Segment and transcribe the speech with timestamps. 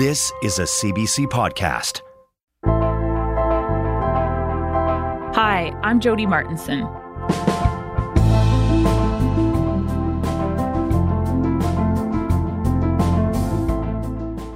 [0.00, 2.00] This is a CBC podcast.
[5.34, 6.88] Hi, I'm Jody Martinson.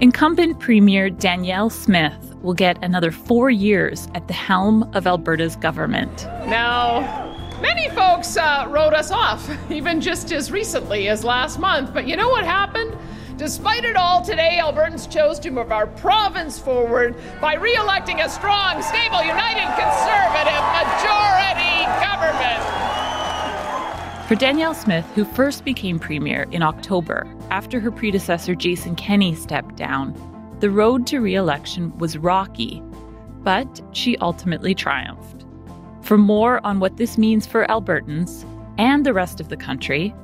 [0.00, 6.24] Incumbent Premier Danielle Smith will get another four years at the helm of Alberta's government.
[6.46, 7.02] Now,
[7.60, 11.92] many folks uh, wrote us off, even just as recently as last month.
[11.92, 12.96] But you know what happened?
[13.36, 18.28] Despite it all, today Albertans chose to move our province forward by re electing a
[18.28, 22.62] strong, stable, united Conservative majority government.
[24.28, 29.74] For Danielle Smith, who first became Premier in October after her predecessor Jason Kenney stepped
[29.74, 30.14] down,
[30.60, 32.80] the road to re election was rocky,
[33.42, 35.44] but she ultimately triumphed.
[36.02, 38.44] For more on what this means for Albertans
[38.78, 40.14] and the rest of the country,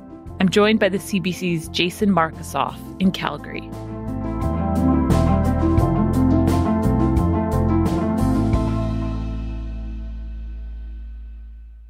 [0.41, 3.69] I'm joined by the CBC's Jason Markusoff in Calgary.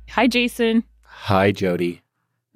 [0.10, 0.84] Hi, Jason.
[1.04, 2.02] Hi, Jody.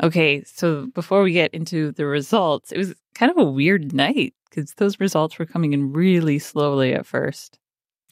[0.03, 4.33] Okay, so before we get into the results, it was kind of a weird night
[4.49, 7.57] because those results were coming in really slowly at first.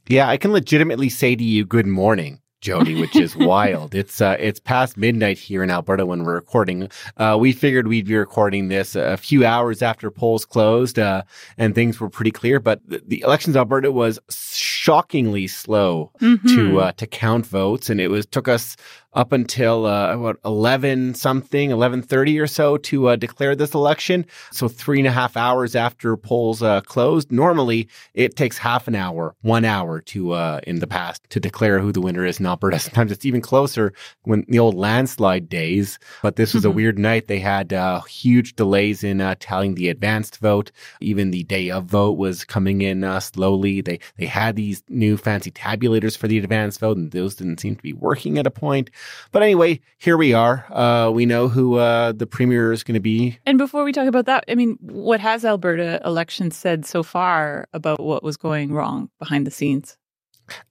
[0.07, 2.39] Yeah, I can legitimately say to you, good morning.
[2.63, 3.93] Jody, which is wild.
[3.93, 6.89] It's uh, it's past midnight here in Alberta when we're recording.
[7.17, 11.23] Uh, we figured we'd be recording this a few hours after polls closed, uh,
[11.57, 12.59] and things were pretty clear.
[12.59, 16.47] But the, the elections Alberta was shockingly slow mm-hmm.
[16.55, 18.77] to uh, to count votes, and it was took us
[19.13, 24.25] up until uh, what eleven something, eleven thirty or so to uh, declare this election.
[24.51, 27.31] So three and a half hours after polls uh, closed.
[27.31, 31.79] Normally, it takes half an hour, one hour to uh, in the past to declare
[31.79, 32.79] who the winner is in Alberta.
[32.93, 33.93] Sometimes it's even closer
[34.23, 35.99] when the old landslide days.
[36.21, 36.71] But this was mm-hmm.
[36.71, 37.27] a weird night.
[37.27, 40.71] They had uh, huge delays in uh, tallying the advanced vote.
[41.01, 43.81] Even the day of vote was coming in slowly.
[43.81, 47.75] They they had these new fancy tabulators for the advanced vote, and those didn't seem
[47.75, 48.89] to be working at a point.
[49.31, 50.65] But anyway, here we are.
[50.71, 53.37] Uh, we know who uh, the premier is going to be.
[53.45, 57.67] And before we talk about that, I mean, what has Alberta elections said so far
[57.73, 59.97] about what was going wrong behind the scenes?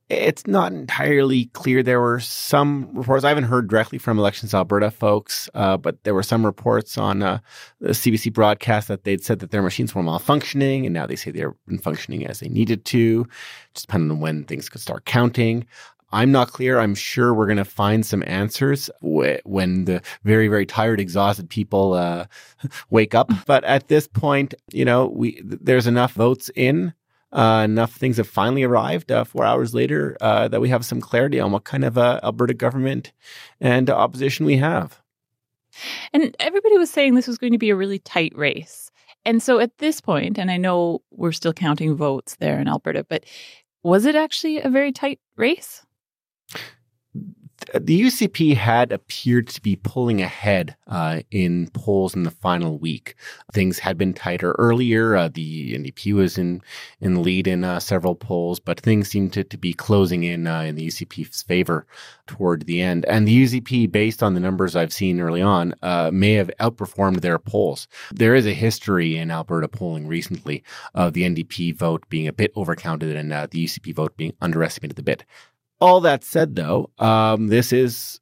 [0.09, 1.82] It's not entirely clear.
[1.82, 3.25] There were some reports.
[3.25, 7.22] I haven't heard directly from Elections Alberta folks, uh, but there were some reports on
[7.22, 7.38] uh,
[7.81, 11.31] the CBC broadcast that they'd said that their machines were malfunctioning, and now they say
[11.31, 13.26] they're functioning as they needed to,
[13.75, 15.66] just depending on when things could start counting.
[16.12, 16.78] I'm not clear.
[16.78, 21.95] I'm sure we're going to find some answers when the very, very tired, exhausted people
[21.95, 22.27] uh,
[22.91, 23.31] wake up.
[23.47, 26.95] But at this point, you know, we there's enough votes in,
[27.33, 31.01] uh, enough things have finally arrived uh, four hours later uh, that we have some
[31.01, 33.12] clarity on what kind of uh, Alberta government
[33.61, 35.01] and opposition we have.
[36.12, 38.91] And everybody was saying this was going to be a really tight race.
[39.25, 43.05] And so at this point, and I know we're still counting votes there in Alberta,
[43.09, 43.25] but
[43.83, 45.84] was it actually a very tight race?
[47.75, 53.15] The UCP had appeared to be pulling ahead uh, in polls in the final week.
[53.53, 55.17] Things had been tighter earlier.
[55.17, 56.62] Uh, the NDP was in
[57.01, 60.47] in the lead in uh, several polls, but things seemed to, to be closing in
[60.47, 61.87] uh, in the UCP's favor
[62.27, 63.05] toward the end.
[63.06, 67.21] And the UCP, based on the numbers I've seen early on, uh, may have outperformed
[67.21, 67.89] their polls.
[68.12, 70.62] There is a history in Alberta polling recently
[70.95, 74.99] of the NDP vote being a bit overcounted and uh, the UCP vote being underestimated
[74.99, 75.25] a bit.
[75.82, 78.20] All that said, though, um, this is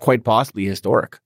[0.00, 1.20] quite possibly historic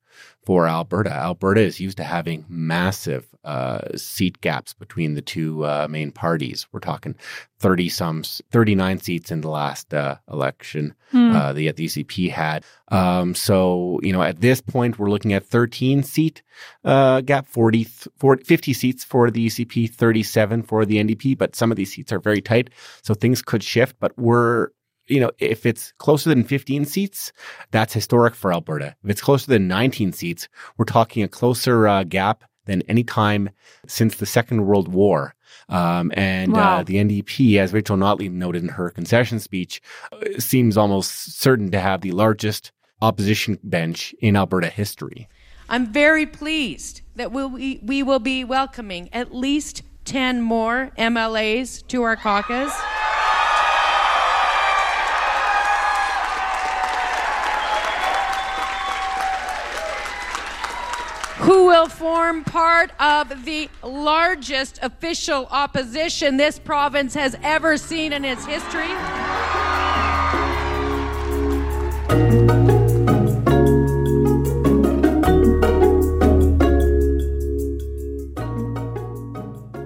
[0.45, 1.11] for Alberta.
[1.11, 6.67] Alberta is used to having massive uh, seat gaps between the two uh, main parties.
[6.71, 7.17] We're talking
[7.61, 12.63] 30 some, 39 seats in the last uh, election uh, the, the UCP had.
[12.89, 16.43] Um, so, you know, at this point, we're looking at 13 seat
[16.85, 17.85] uh, gap, 40,
[18.19, 22.13] 40, 50 seats for the UCP, 37 for the NDP, but some of these seats
[22.13, 22.69] are very tight.
[23.01, 24.69] So things could shift, but we're
[25.07, 27.33] you know, if it's closer than 15 seats,
[27.71, 28.97] that's historic for Alberta.
[29.05, 33.51] If it's closer than 19 seats, we're talking a closer uh, gap than any time
[33.87, 35.35] since the Second World War.
[35.69, 36.79] Um, and uh, wow.
[36.79, 39.81] uh, the NDP, as Rachel Notley noted in her concession speech,
[40.39, 42.73] seems almost certain to have the largest
[43.03, 45.29] opposition bench in Alberta history.
[45.69, 51.87] I'm very pleased that we'll, we, we will be welcoming at least 10 more MLAs
[51.89, 52.73] to our caucus?
[61.45, 68.25] Who will form part of the largest official opposition this province has ever seen in
[68.25, 68.89] its history.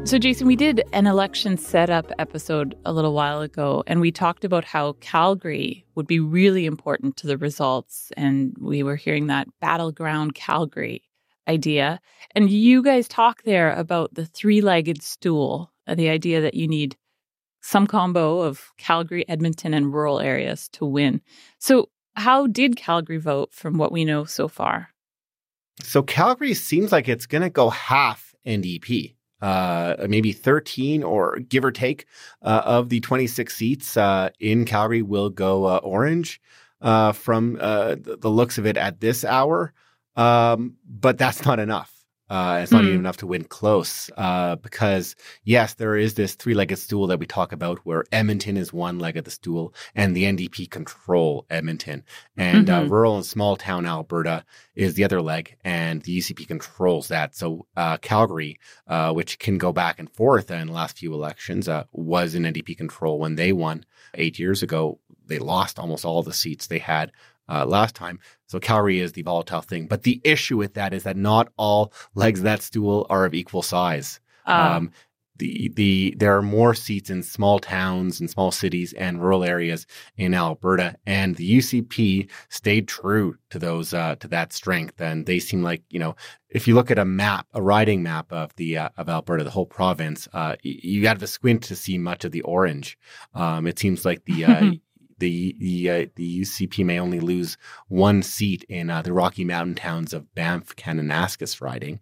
[0.05, 4.45] So, Jason, we did an election setup episode a little while ago, and we talked
[4.45, 8.13] about how Calgary would be really important to the results.
[8.17, 11.03] And we were hearing that battleground Calgary
[11.49, 12.01] idea.
[12.35, 16.69] And you guys talk there about the three legged stool, uh, the idea that you
[16.69, 16.97] need
[17.61, 21.21] some combo of Calgary, Edmonton, and rural areas to win.
[21.59, 24.91] So, how did Calgary vote from what we know so far?
[25.83, 29.15] So, Calgary seems like it's going to go half NDP.
[29.41, 32.07] Uh, maybe 13 or give or take
[32.43, 36.41] uh, of the 26 seats uh, in Calgary will go uh, orange
[36.81, 39.73] uh, from the looks of it at this hour.
[40.19, 41.95] Um, but that's not enough.
[42.31, 42.89] Uh, it's not mm.
[42.89, 47.19] even enough to win close uh, because, yes, there is this three legged stool that
[47.19, 51.47] we talk about where Edmonton is one leg of the stool and the NDP control
[51.49, 52.05] Edmonton.
[52.37, 52.87] And uh, mm-hmm.
[52.87, 54.45] uh, rural and small town Alberta
[54.75, 57.35] is the other leg, and the UCP controls that.
[57.35, 61.67] So uh, Calgary, uh, which can go back and forth in the last few elections,
[61.93, 65.01] was in NDP control when they won eight years ago.
[65.25, 67.13] They lost almost all the seats they had
[67.49, 68.19] uh, last time.
[68.47, 69.87] So Calgary is the volatile thing.
[69.87, 73.35] But the issue with that is that not all legs of that stool are of
[73.35, 74.21] equal size.
[74.47, 74.75] Uh.
[74.77, 74.91] Um,
[75.39, 79.87] the the there are more seats in small towns and small cities and rural areas
[80.17, 85.39] in Alberta, and the UCP stayed true to those uh, to that strength, and they
[85.39, 86.17] seem like you know
[86.51, 89.51] if you look at a map, a riding map of the uh, of Alberta, the
[89.51, 92.99] whole province, uh, you, got to squint to see much of the orange.
[93.35, 94.73] Um, it seems like the uh,
[95.19, 97.57] the the, uh, the UCP may only lose
[97.89, 102.01] one seat in uh, the Rocky Mountain towns of Banff, Kananaskis riding.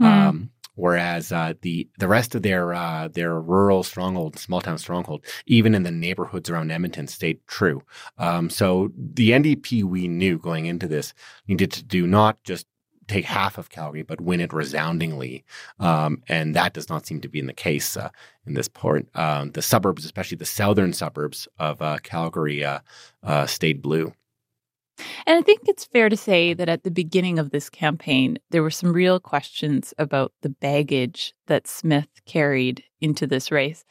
[0.00, 0.06] Mm.
[0.06, 5.24] Um, whereas uh, the the rest of their uh, their rural stronghold, small town stronghold,
[5.46, 7.82] even in the neighborhoods around Edmonton, stayed true.
[8.16, 11.12] Um, so the NDP we knew going into this
[11.46, 12.66] needed to do not just
[13.08, 15.44] take half of Calgary, but win it resoundingly.
[15.80, 18.10] Um, and that does not seem to be in the case uh,
[18.46, 19.08] in this point.
[19.14, 22.80] Um, the suburbs, especially the southern suburbs of uh, Calgary, uh,
[23.22, 24.12] uh, stayed blue.
[25.26, 28.62] And I think it's fair to say that at the beginning of this campaign, there
[28.62, 33.84] were some real questions about the baggage that Smith carried into this race.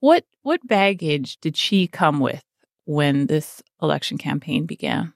[0.00, 2.42] What what baggage did she come with
[2.84, 5.12] when this election campaign began?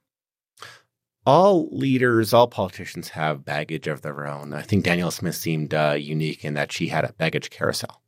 [1.27, 4.53] All leaders, all politicians have baggage of their own.
[4.53, 8.03] I think Danielle Smith seemed uh, unique in that she had a baggage carousel.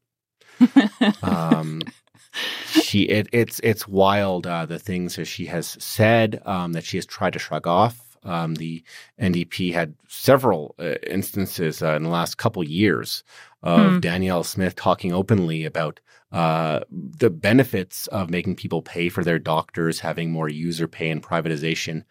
[1.22, 1.82] um,
[2.66, 6.96] she it, it's it's wild uh, the things that she has said um, that she
[6.98, 8.02] has tried to shrug off.
[8.22, 8.82] Um, the
[9.20, 13.22] NDP had several uh, instances uh, in the last couple years
[13.62, 14.00] of hmm.
[14.00, 16.00] Danielle Smith talking openly about
[16.32, 21.22] uh, the benefits of making people pay for their doctors, having more user pay and
[21.22, 22.02] privatization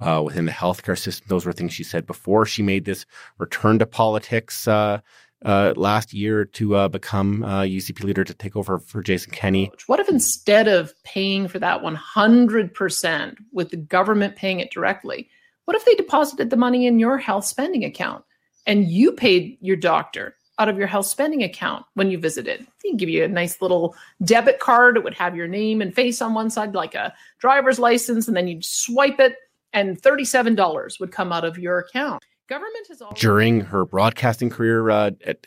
[0.00, 1.26] uh, within the healthcare system.
[1.28, 3.06] Those were things she said before she made this
[3.38, 5.00] return to politics uh,
[5.44, 9.70] uh, last year to uh, become UCP uh, leader to take over for Jason Kenney.
[9.86, 15.28] What if instead of paying for that 100% with the government paying it directly,
[15.66, 18.24] what if they deposited the money in your health spending account
[18.66, 22.66] and you paid your doctor out of your health spending account when you visited.
[22.82, 24.96] They give you a nice little debit card.
[24.96, 28.36] It would have your name and face on one side, like a driver's license, and
[28.36, 29.36] then you'd swipe it
[29.74, 32.24] and $37 would come out of your account.
[32.48, 35.46] Government has during her broadcasting career uh, at,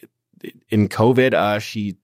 [0.70, 1.96] in COVID, uh, she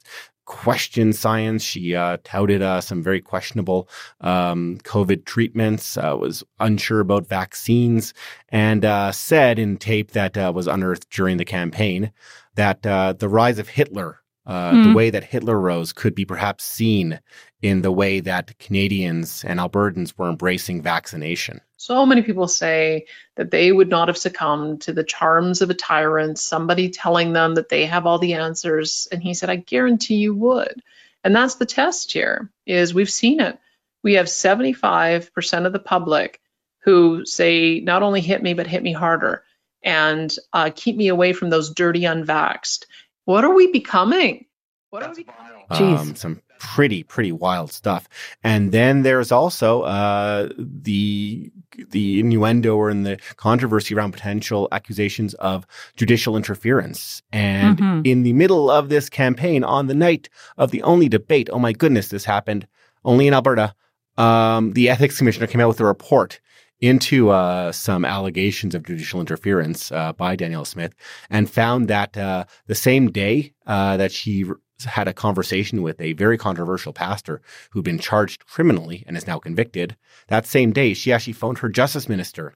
[0.45, 1.63] questioned science.
[1.63, 3.89] She uh, touted uh, some very questionable
[4.21, 8.13] um, COVID treatments, uh, was unsure about vaccines,
[8.49, 12.11] and uh, said in tape that was unearthed during the campaign
[12.55, 14.83] that the rise of Hitler uh, mm.
[14.87, 17.19] The way that Hitler rose could be perhaps seen
[17.61, 21.61] in the way that Canadians and Albertans were embracing vaccination.
[21.77, 25.73] So many people say that they would not have succumbed to the charms of a
[25.73, 29.07] tyrant, somebody telling them that they have all the answers.
[29.11, 30.81] And he said, I guarantee you would.
[31.23, 33.57] And that's the test here is we've seen it.
[34.03, 36.41] We have 75% of the public
[36.79, 39.43] who say, not only hit me, but hit me harder
[39.83, 42.85] and uh, keep me away from those dirty unvaxxed
[43.25, 44.45] what are we becoming?
[44.89, 45.63] What That's are we becoming?
[45.71, 45.99] Jeez.
[45.99, 48.07] Um, some pretty pretty wild stuff.
[48.43, 51.51] And then there's also uh, the
[51.89, 55.65] the innuendo or in the controversy around potential accusations of
[55.97, 57.21] judicial interference.
[57.33, 58.07] And Mhm.
[58.07, 61.73] in the middle of this campaign, on the night of the only debate, oh my
[61.73, 62.67] goodness, this happened
[63.03, 63.73] only in Alberta.
[64.17, 66.39] Um, the ethics commissioner came out with a report
[66.83, 70.93] into uh, some allegations of judicial interference uh, by Danielle Smith
[71.29, 74.43] and found that uh, the same day uh, that she
[74.85, 79.39] had a conversation with a very controversial pastor who'd been charged criminally and is now
[79.39, 79.95] convicted,
[80.27, 82.53] that same day she actually phoned her justice minister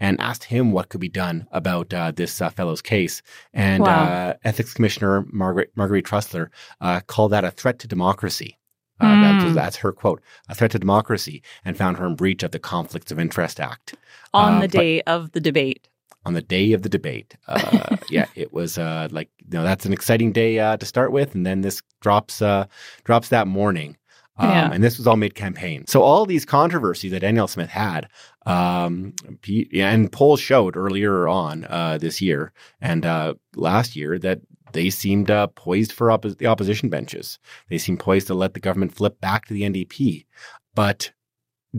[0.00, 3.20] and asked him what could be done about uh, this uh, fellow's case.
[3.52, 4.04] And Wow.
[4.04, 6.48] uh, ethics commissioner Margaret Marguerite Trussler
[6.80, 8.56] uh, called that a threat to democracy.
[9.00, 9.54] Uh, that's, Mm.
[9.54, 13.12] that's her quote, a threat to democracy, and found her in breach of the Conflicts
[13.12, 13.94] of Interest Act
[14.32, 15.88] on Uh, the day of the debate.
[16.24, 17.36] on the day of the debate.
[17.46, 21.12] Uh, yeah, it was uh, like you know that's an exciting day uh, to start
[21.12, 22.64] with, and then this drops uh,
[23.04, 23.96] drops that morning.
[24.38, 24.70] Um, Yeah.
[24.72, 25.86] And this was all mid campaign.
[25.86, 28.08] So all these controversies that Danielle Smith had,
[28.44, 34.40] um, P- and polls showed earlier on uh, this year and uh, last year that
[34.76, 37.38] they seemed uh, poised for oppo- the opposition benches.
[37.70, 40.26] They seemed poised to let the government flip back to the NDP.
[40.74, 41.12] But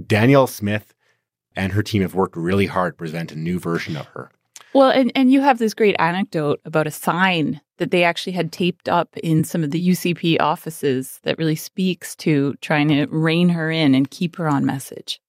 [0.06, 0.94] Danielle Smith
[1.56, 4.32] and her team have worked really hard to present a new version of her.
[4.74, 8.52] Well, and, and you have this great anecdote about a sign that they actually had
[8.52, 13.50] taped up in some of the UCP offices that really speaks to trying to rein
[13.50, 15.22] her in and keep her on message.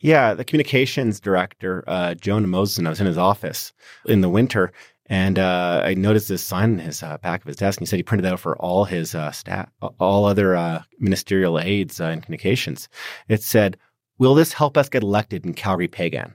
[0.00, 3.72] Yeah, the communications director, uh, Jonah Mozeson, I was in his office
[4.06, 4.72] in the winter,
[5.08, 7.80] and uh, I noticed this sign in his uh, back of his desk.
[7.80, 10.82] And he said he printed it out for all his uh, staff, all other uh,
[10.98, 12.88] ministerial aides uh, in communications.
[13.28, 13.76] It said,
[14.18, 16.34] "Will this help us get elected in Calgary Peigan?"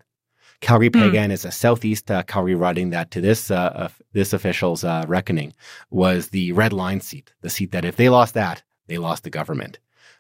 [0.62, 1.02] Calgary Hmm.
[1.02, 5.54] Peigan is a southeast uh, Calgary riding that, to this uh, this official's uh, reckoning,
[5.92, 9.30] was the red line seat, the seat that if they lost that, they lost the
[9.30, 9.80] government.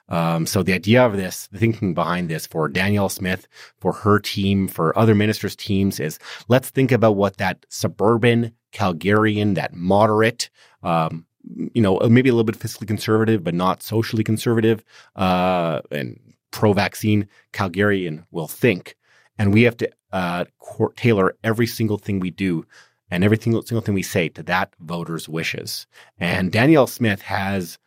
[0.10, 3.48] Um, so the idea of this, the thinking behind this for Danielle Smith,
[3.80, 9.56] for her team, for other ministers' teams is let's think about what that suburban Calgarian,
[9.56, 10.50] that moderate,
[10.84, 11.26] um,
[11.74, 14.84] you know, maybe a little bit fiscally conservative, but not socially conservative,
[15.16, 16.20] uh, and
[16.52, 18.96] pro-vaccine Calgarian will think.
[19.38, 20.46] And we have to uh,
[20.96, 22.66] tailor every single thing we do
[23.10, 25.88] and every single, single thing we say to that voter's wishes.
[26.20, 27.78] And Danielle Smith has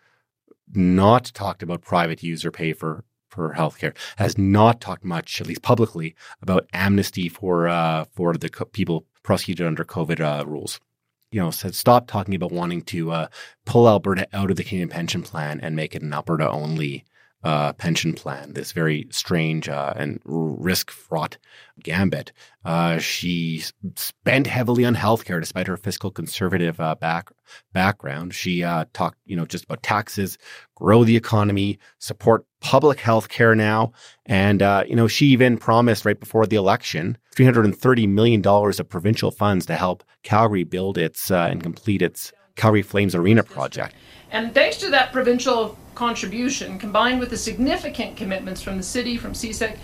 [0.75, 3.95] not talked about private user pay for for healthcare.
[4.17, 9.07] Has not talked much, at least publicly, about amnesty for uh, for the co- people
[9.23, 10.81] prosecuted under COVID uh, rules.
[11.33, 13.27] You know, said stop talking about wanting to uh,
[13.65, 17.05] pull Alberta out of the Canadian pension plan and make it an Alberta only
[17.45, 18.55] uh, pension plan.
[18.55, 21.39] This very strange uh, and risk fraught
[21.83, 22.33] gambit.
[22.65, 23.63] Uh, she
[23.95, 27.31] spent heavily on healthcare despite her fiscal conservative uh, back
[27.73, 28.35] background.
[28.35, 30.39] She uh, talked, you know, just about taxes,
[30.75, 33.93] grow the economy, support public health care now.
[34.25, 39.31] And, uh, you know, she even promised right before the election $330 million of provincial
[39.31, 43.95] funds to help Calgary build its and complete its Calgary Flames Arena project.
[44.31, 49.33] And thanks to that provincial contribution, combined with the significant commitments from the city, from
[49.33, 49.77] CSEC,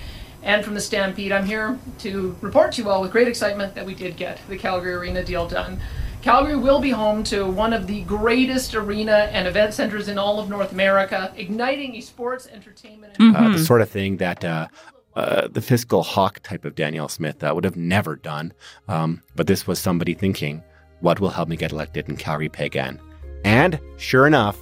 [0.43, 3.87] and from the Stampede, I'm here to report to you all with great excitement that
[3.87, 5.81] we did get the Calgary Arena deal done.
[6.21, 10.39] Calgary will be home to one of the greatest arena and event centers in all
[10.39, 14.69] of North America, igniting esports, entertainment, and uh, the sort of thing that uh,
[15.15, 18.53] uh, the fiscal hawk type of Danielle Smith uh, would have never done.
[18.89, 20.63] Um, but this was somebody thinking,
[21.03, 22.99] what will help me get elected in Calgary Peigan?
[23.45, 24.57] And sure enough,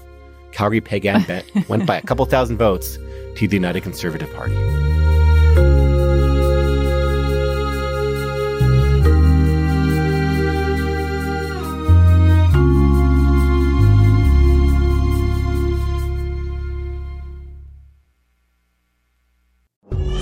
[0.53, 2.99] Calgary Peigan bet, went by a couple thousand votes
[3.37, 4.57] to the United Conservative Party.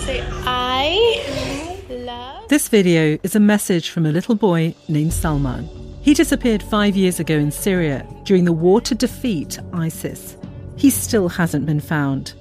[0.05, 2.49] Say I love.
[2.49, 5.88] This video is a message from a little boy named Salman.
[6.01, 10.37] He disappeared five years ago in Syria during the war to defeat ISIS.
[10.77, 12.35] He still hasn't been found.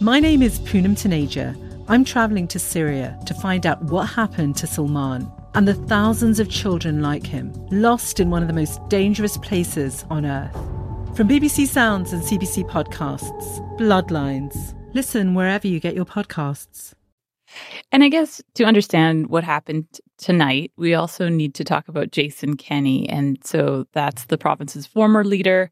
[0.00, 1.56] My name is Poonam Taneja.
[1.88, 6.50] I'm traveling to Syria to find out what happened to Salman and the thousands of
[6.50, 10.52] children like him lost in one of the most dangerous places on earth.
[11.16, 14.74] From BBC Sounds and CBC Podcasts, Bloodlines.
[14.94, 16.92] Listen wherever you get your podcasts.
[17.90, 19.86] And I guess to understand what happened
[20.18, 23.08] tonight, we also need to talk about Jason Kenney.
[23.08, 25.70] And so that's the province's former leader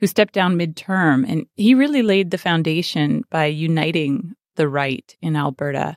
[0.00, 1.24] who stepped down midterm.
[1.28, 5.96] And he really laid the foundation by uniting the right in Alberta.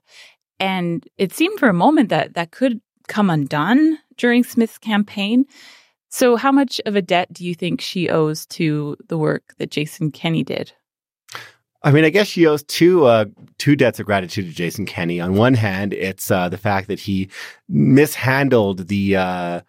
[0.59, 5.45] And it seemed for a moment that that could come undone during Smith's campaign.
[6.09, 9.71] So, how much of a debt do you think she owes to the work that
[9.71, 10.71] Jason Kenney did?
[11.85, 13.25] I mean, I guess she owes two uh,
[13.59, 15.21] two debts of gratitude to Jason Kenney.
[15.21, 17.29] On one hand, it's uh, the fact that he
[17.69, 19.61] mishandled the uh,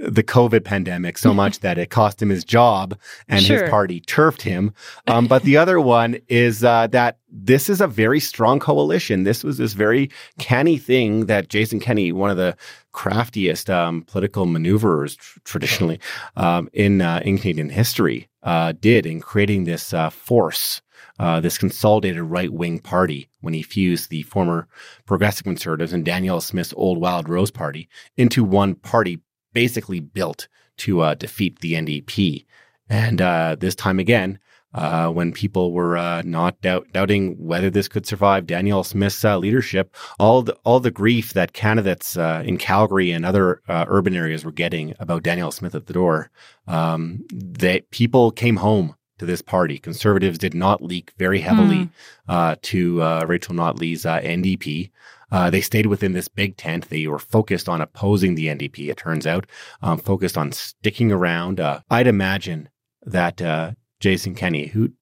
[0.00, 3.62] the COVID pandemic so much that it cost him his job and Sure.
[3.62, 4.72] his party turfed him.
[5.06, 9.24] Um, but the other one is uh, that this is a very strong coalition.
[9.24, 12.56] This was this very canny thing that Jason Kenney, one of the
[12.92, 16.00] craftiest um, political maneuverers tr- traditionally
[16.36, 20.80] um, in uh, in Canadian history, uh, did in creating this uh, force.
[21.18, 24.66] Uh, this consolidated right wing party when he fused the former
[25.04, 29.20] Progressive Conservatives and Danielle Smith's Old Wildrose Party into one party
[29.52, 32.44] basically built to uh, defeat the NDP.
[32.88, 34.38] And uh, this time again,
[34.72, 39.36] uh, when people were uh, not doubt- doubting whether this could survive Danielle Smith's uh,
[39.36, 44.14] leadership, all the, all the grief that candidates uh, in Calgary and other uh, urban
[44.14, 46.30] areas were getting about Danielle Smith at the door,
[46.68, 49.78] um, that people came home to this party.
[49.78, 51.90] Conservatives did not leak very heavily
[52.28, 54.90] uh, to uh, Rachel Notley's uh, NDP.
[55.30, 56.88] Uh, they stayed within this big tent.
[56.88, 59.46] They were focused on opposing the NDP, it turns out,
[59.82, 61.60] um, focused on sticking around.
[61.60, 62.68] Uh, I'd imagine
[63.02, 64.92] that uh, Jason Kenney, who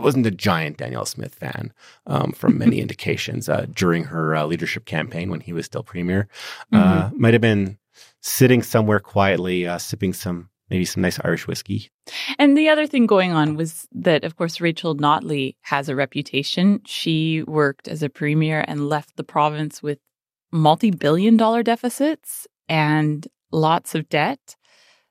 [0.00, 1.72] wasn't a giant Danielle Smith fan
[2.06, 6.28] um, from many indications uh, during her uh, leadership campaign when he was still premier,
[6.72, 7.78] uh, might have been
[8.20, 11.90] sitting somewhere quietly, uh, sipping some maybe some nice Irish whiskey.
[12.38, 16.80] And the other thing going on was that, of course, Rachel Notley has a reputation.
[16.86, 19.98] She worked as a premier and left the province with
[20.52, 24.56] multi billion dollar deficits and lots of debt.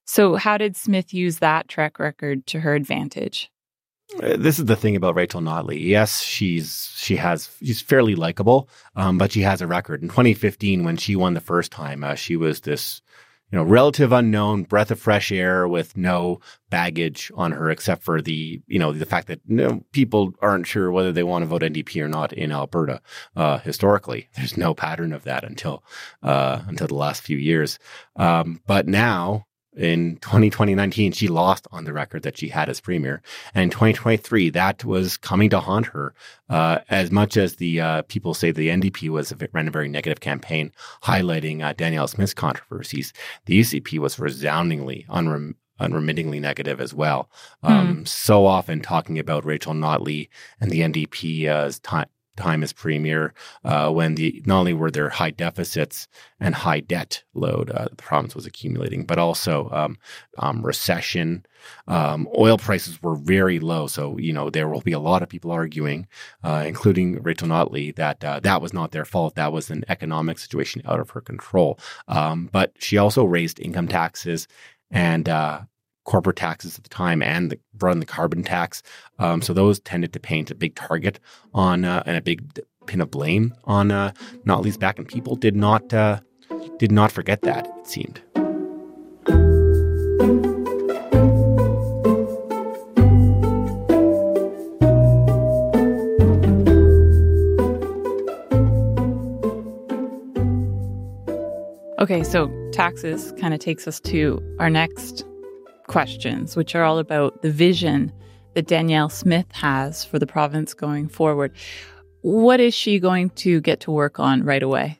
[0.05, 3.49] So, how did Smith use that track record to her advantage?
[4.21, 5.79] Uh, this is the thing about Rachel Notley.
[5.79, 10.01] Yes, she's she has she's fairly likable, um, but she has a record.
[10.01, 13.01] In 2015, when she won the first time, uh, she was this
[13.53, 16.39] you know relative unknown breath of fresh air with no
[16.71, 20.65] baggage on her except for the you know the fact that you know, people aren't
[20.65, 22.99] sure whether they want to vote NDP or not in Alberta.
[23.35, 25.83] Uh, historically, there's no pattern of that until
[26.23, 27.77] uh, until the last few years.
[28.15, 33.21] Um, but now in 2020-2019 she lost on the record that she had as premier.
[33.53, 36.13] And in 2023, that was coming to haunt her.
[36.49, 39.89] Uh, as much as the uh, people say the NDP was a, ran a very
[39.89, 40.71] negative campaign
[41.03, 43.13] highlighting uh, Danielle Smith's controversies,
[43.45, 47.29] the UCP was resoundingly unrem- unremittingly negative as well.
[47.63, 52.07] Um, So often talking about Rachel Notley and the NDP's time.
[52.35, 56.07] Time as premier, uh, when the not only were there high deficits
[56.39, 59.97] and high debt load uh, the province was accumulating, but also um,
[60.39, 61.45] um, recession.
[61.87, 65.29] Um, oil prices were very low, so you know there will be a lot of
[65.29, 66.07] people arguing,
[66.43, 69.35] uh, including Rachel Notley, that uh, that was not their fault.
[69.35, 71.79] That was an economic situation out of her control.
[72.07, 74.47] Um, but she also raised income taxes
[74.91, 75.61] and uh,
[76.05, 78.83] corporate taxes at the time and the, in the carbon tax.
[79.19, 81.19] Um, so those tended to paint a big target
[81.53, 84.11] on uh, and a big pin of blame on uh,
[84.63, 86.19] least back, and people did not uh,
[86.77, 87.67] did not forget that.
[87.79, 88.21] It seemed.
[101.99, 105.23] Okay, so taxes kind of takes us to our next
[105.93, 108.11] questions, which are all about the vision
[108.55, 111.51] that Danielle Smith has for the province going forward.
[112.21, 114.99] What is she going to get to work on right away?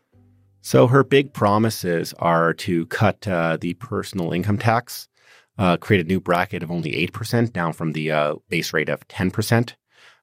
[0.62, 5.10] So her big promises are to cut uh, the personal income tax,
[5.58, 8.90] uh, create a new bracket of only eight percent, down from the uh, base rate
[8.90, 9.76] of ten percent.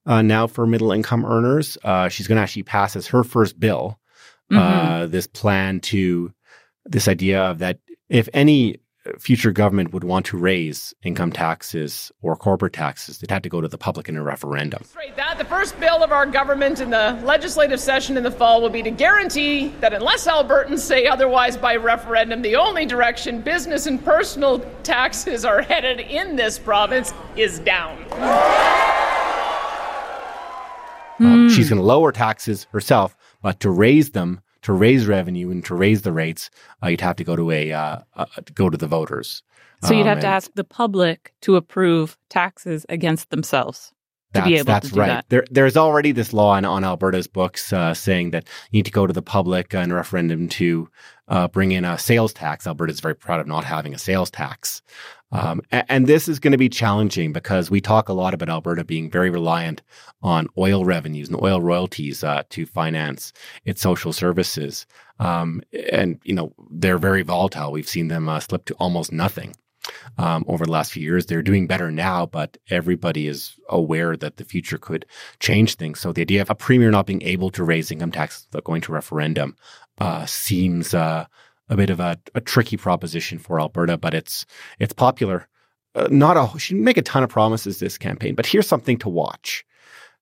[0.06, 3.60] Uh, now for middle income earners, uh, she's going to actually pass as her first
[3.60, 3.98] bill
[4.50, 6.32] uh, this plan to
[6.84, 7.78] this idea of that
[8.08, 8.76] if any
[9.18, 13.60] future government would want to raise income taxes or corporate taxes, they'd have to go
[13.60, 14.82] to the public in a referendum.
[14.94, 18.60] Right, that the first bill of our government in the legislative session in the fall
[18.60, 23.86] will be to guarantee that unless Albertans say otherwise by referendum, the only direction business
[23.86, 27.96] and personal taxes are headed in this province is down.
[31.20, 35.64] Um, she's going to lower taxes herself, but to raise them, to raise revenue and
[35.64, 36.50] to raise the rates,
[36.82, 39.42] uh, you'd have to go to a uh, uh, go to the voters.
[39.82, 43.92] So you'd Um, have to ask the public to approve taxes against themselves
[44.34, 45.06] to be able that's to do right.
[45.06, 45.24] that.
[45.28, 48.92] There, there's already this law on, on Alberta's books uh, saying that you need to
[48.92, 50.88] go to the public in a referendum to
[51.30, 52.66] uh, bring in a sales tax.
[52.66, 54.82] Alberta is very proud of not having a sales tax.
[55.32, 58.48] Um, a- and, this is going to be challenging because we talk a lot about
[58.50, 59.80] Alberta being very reliant
[60.22, 63.32] on oil revenues and oil royalties uh, to finance
[63.64, 64.86] its social services.
[65.20, 65.62] Um,
[65.92, 67.70] and, you know, they're very volatile.
[67.72, 69.54] We've seen them uh, slip to almost nothing.
[70.18, 71.26] um, over the last few years.
[71.26, 75.06] They're doing better now, but everybody is aware that the future could
[75.38, 76.00] change things.
[76.00, 78.82] So the idea of a premier not being able to raise income tax without going
[78.82, 79.56] to referendum
[79.98, 81.26] uh, seems uh,
[81.68, 84.46] a bit of a, a, tricky proposition for Alberta, but it's
[84.78, 85.48] it's popular.
[85.94, 88.98] Uh, not a she didn't make a ton of promises this campaign, but here's something
[88.98, 89.64] to watch.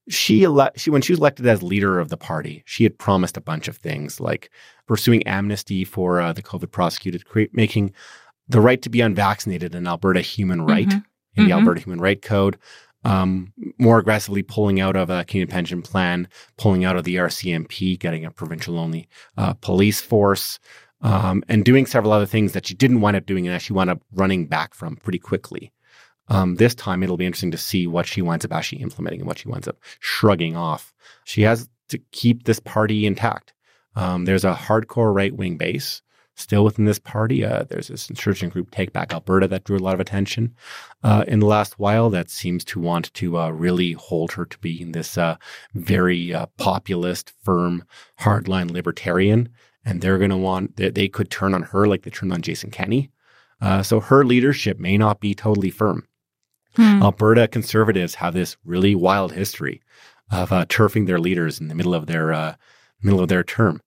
[0.09, 3.37] She, ele- she when she was elected as leader of the party, she had promised
[3.37, 4.50] a bunch of things like
[4.87, 7.92] pursuing amnesty for uh, the COVID prosecuted, making
[8.48, 10.98] the right to be unvaccinated an Alberta human right mm-hmm.
[11.37, 11.59] in the mm-hmm.
[11.59, 12.57] Alberta Human Right Code,
[13.04, 17.98] um, more aggressively pulling out of a Canadian pension plan, pulling out of the RCMP,
[17.98, 20.58] getting a provincial only uh, police force,
[21.00, 23.72] um, and doing several other things that she didn't wind up doing and that she
[23.72, 25.72] wound up running back from pretty quickly.
[26.28, 29.28] Um, this time, it'll be interesting to see what she winds up actually implementing and
[29.28, 30.92] what she winds up shrugging off.
[31.24, 33.54] She has to keep this party intact.
[33.96, 36.02] Um, there's a hardcore right wing base
[36.38, 37.44] still within this party.
[37.44, 40.55] Uh, there's this insurgent group, Take Back Alberta, that drew a lot of attention
[41.03, 44.59] uh, in the last while that seems to want to uh, really hold her to
[44.59, 45.37] being this uh,
[45.74, 47.85] very uh, populist, firm,
[48.20, 49.48] hardline libertarian.
[49.85, 52.42] And they're going to want, they, they, could turn on her like they turned on
[52.42, 53.11] Jason Kenney.
[53.61, 56.07] Uh, so her leadership may not be totally firm.
[56.77, 57.03] Hmm.
[57.03, 59.83] Alberta conservatives have this really wild history
[60.31, 62.57] of turfing their leaders in the middle of their
[63.03, 63.81] middle of their term.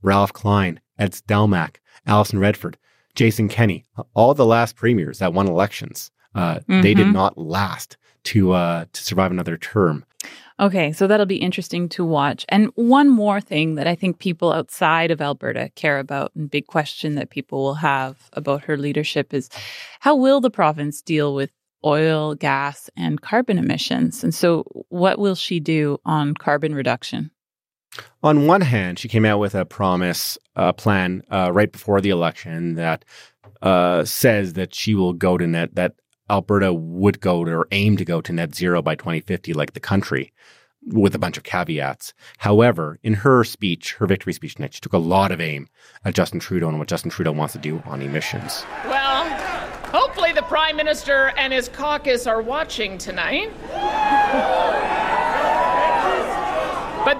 [0.00, 2.76] Ralph Klein Ed Stelmach, Alison Redford,
[3.16, 3.84] Jason Kenney,
[4.14, 6.82] all the last premiers that won elections, uh, mm-hmm.
[6.82, 7.14] they did mm-hmm.
[7.14, 10.04] not last to uh, to survive another term.
[10.60, 12.44] Okay, so that'll be interesting to watch.
[12.50, 16.66] And one more thing that I think people outside of Alberta care about, and big
[16.66, 19.48] question that people will have about her leadership is
[20.00, 21.50] how will the province deal with
[21.82, 24.22] oil, gas, and carbon emissions?
[24.22, 27.30] And so, what will she do on carbon reduction?
[28.22, 32.10] On one hand, she came out with a promise, a plan uh, right before the
[32.10, 33.04] election that
[33.62, 35.94] uh, says that she will go to net, that
[36.28, 39.80] Alberta would go to, or aim to go to net zero by 2050, like the
[39.80, 40.32] country,
[40.86, 42.14] with a bunch of caveats.
[42.38, 45.68] However, in her speech, her victory speech tonight, she took a lot of aim
[46.04, 48.64] at Justin Trudeau and what Justin Trudeau wants to do on emissions.
[48.84, 49.24] Well,
[49.90, 53.50] hopefully the Prime Minister and his caucus are watching tonight.
[57.04, 57.18] but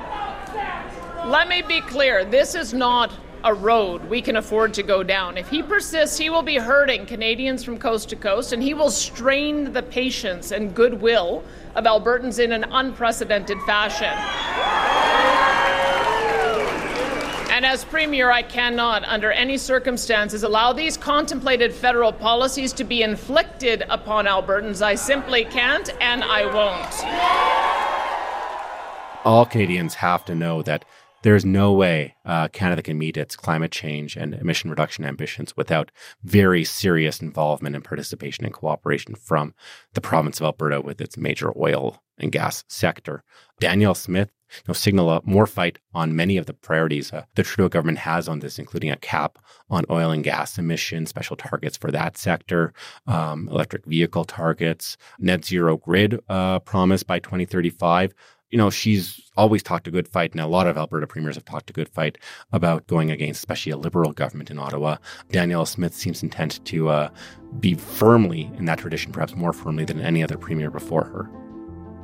[1.30, 3.12] let me be clear this is not
[3.44, 5.38] a road we can afford to go down.
[5.38, 8.90] If he persists, he will be hurting Canadians from coast to coast, and he will
[8.90, 11.44] strain the patience and goodwill
[11.76, 14.10] of Albertans in an unprecedented fashion.
[17.54, 23.02] And as Premier, I cannot, under any circumstances, allow these contemplated federal policies to be
[23.02, 24.82] inflicted upon Albertans.
[24.82, 27.60] I simply can't, and I won't.
[29.24, 30.86] All Canadians have to know that
[31.22, 35.90] there's no way uh, Canada can meet its climate change and emission reduction ambitions without
[36.22, 39.54] very serious involvement and participation and cooperation from
[39.94, 43.22] the province of Alberta with its major oil and gas sector.
[43.58, 47.42] Danielle Smith you know, signal a more fight on many of the priorities uh, the
[47.42, 51.76] Trudeau government has on this, including a cap on oil and gas emissions, special targets
[51.76, 52.72] for that sector,
[53.06, 58.12] um, electric vehicle targets, net zero grid uh, promise by 2035
[58.50, 61.44] you know, she's always talked a good fight, and a lot of Alberta premiers have
[61.44, 62.18] talked a good fight
[62.52, 64.96] about going against, especially a liberal government in Ottawa.
[65.30, 67.10] Danielle Smith seems intent to uh,
[67.60, 71.24] be firmly in that tradition, perhaps more firmly than any other premier before her.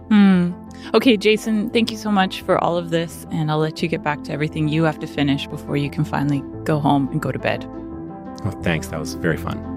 [0.09, 0.53] Hmm.
[0.95, 4.05] Okay, Jason, thank you so much for all of this, and I'll let you get
[4.05, 7.33] back to everything you have to finish before you can finally go home and go
[7.33, 7.69] to bed.
[8.45, 8.87] Oh, thanks.
[8.89, 9.76] That was very fun.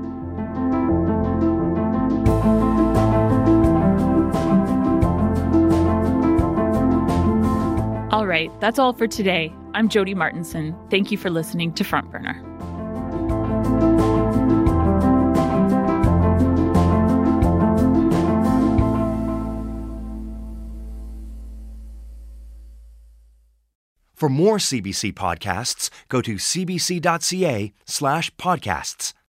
[8.29, 9.53] Right, that's all for today.
[9.73, 10.75] I'm Jody Martinson.
[10.89, 12.45] Thank you for listening to Front Burner.
[24.13, 29.13] For more CBC podcasts, go to cbc.ca slash podcasts.